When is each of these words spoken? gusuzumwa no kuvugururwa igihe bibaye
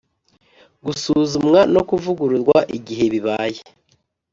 gusuzumwa 0.85 1.59
no 1.73 1.81
kuvugururwa 1.89 2.57
igihe 2.77 3.05
bibaye 3.13 3.59